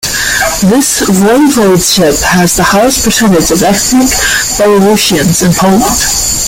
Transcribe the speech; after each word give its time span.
This 0.63 1.01
voivodeship 1.03 2.23
has 2.23 2.55
the 2.55 2.63
highest 2.63 3.05
percentage 3.05 3.51
of 3.51 3.61
ethnic 3.61 4.09
Belarusians 4.57 5.45
in 5.47 5.53
Poland. 5.53 6.39